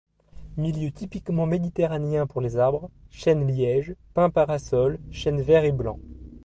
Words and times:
Milieu 0.57 0.91
typiquement 0.91 1.45
méditerranéen 1.45 2.25
pour 2.25 2.41
les 2.41 2.57
arbres: 2.57 2.89
chênes 3.11 3.45
lièges, 3.47 3.93
pins 4.15 4.31
parasols, 4.31 4.97
chênes 5.11 5.43
verts 5.43 5.63
et 5.65 5.71
blancs. 5.71 5.99